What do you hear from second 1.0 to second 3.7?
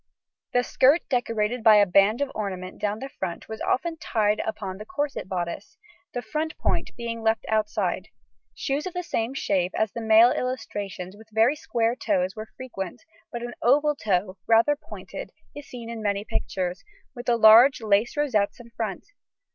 decorated by a band of ornament down the front was